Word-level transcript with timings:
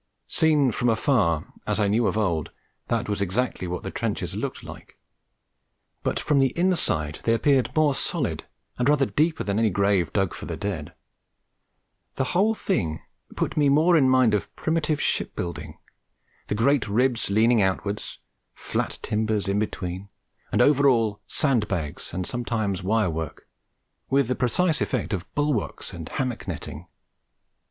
Seen 0.27 0.71
from 0.71 0.89
afar, 0.89 1.53
as 1.67 1.79
I 1.79 1.87
knew 1.87 2.07
of 2.07 2.17
old, 2.17 2.49
that 2.87 3.07
was 3.07 3.21
exactly 3.21 3.67
what 3.67 3.83
the 3.83 3.91
trenches 3.91 4.33
looked 4.35 4.63
like; 4.63 4.97
but 6.01 6.19
from 6.19 6.39
the 6.39 6.57
inside 6.57 7.19
they 7.21 7.35
appeared 7.35 7.69
more 7.75 7.93
solid 7.93 8.45
and 8.79 8.89
rather 8.89 9.05
deeper 9.05 9.43
than 9.43 9.59
any 9.59 9.69
grave 9.69 10.11
dug 10.11 10.33
for 10.33 10.47
the 10.47 10.57
dead. 10.57 10.95
The 12.15 12.23
whole 12.33 12.55
thing 12.55 13.03
put 13.35 13.55
me 13.55 13.69
more 13.69 13.95
in 13.95 14.09
mind 14.09 14.33
of 14.33 14.49
primitive 14.55 14.99
ship 14.99 15.35
building 15.35 15.77
the 16.47 16.55
great 16.55 16.87
ribs 16.87 17.29
leaning 17.29 17.61
outwards 17.61 18.17
flat 18.55 18.97
timbers 19.03 19.47
in 19.47 19.59
between 19.59 20.09
and 20.51 20.63
over 20.63 20.89
all 20.89 21.21
sand 21.27 21.67
bags 21.67 22.11
and 22.11 22.25
sometimes 22.25 22.81
wire 22.81 23.11
work 23.11 23.47
with 24.09 24.29
the 24.29 24.35
precise 24.35 24.81
effect 24.81 25.13
of 25.13 25.31
bulwarks 25.35 25.93
and 25.93 26.09
hammock 26.09 26.47
netting. 26.47 26.87